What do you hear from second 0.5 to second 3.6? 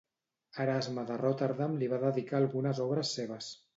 Erasme de Rotterdam li va dedicar algunes obres seves.